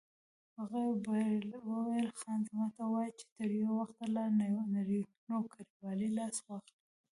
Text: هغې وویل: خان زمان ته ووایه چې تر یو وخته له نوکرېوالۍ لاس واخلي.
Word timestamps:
هغې 0.59 0.81
وویل: 0.87 2.07
خان 2.19 2.39
زمان 2.47 2.69
ته 2.75 2.81
ووایه 2.85 3.13
چې 3.19 3.25
تر 3.35 3.49
یو 3.61 3.71
وخته 3.81 4.03
له 4.15 4.23
نوکرېوالۍ 5.29 6.09
لاس 6.17 6.35
واخلي. 6.45 6.79